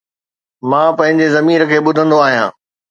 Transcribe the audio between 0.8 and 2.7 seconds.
پنهنجي ضمير کي ٻڌندو آهيان